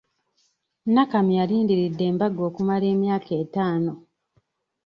[0.93, 3.93] Nakamya alindiridde embaga okumala emyaka etaano.